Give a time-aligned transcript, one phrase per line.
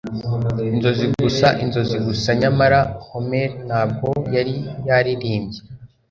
[0.71, 4.55] Inzozi gusa inzozi gusa Nyamara Homer ntabwo yari
[4.87, 5.59] yaririmbye